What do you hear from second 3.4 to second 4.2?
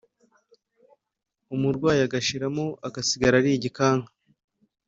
igikanka.